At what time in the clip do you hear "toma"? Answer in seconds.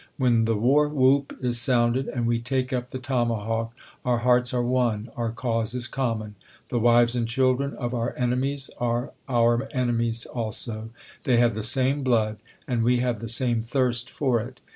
2.97-3.35